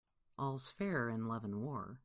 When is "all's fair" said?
0.35-1.09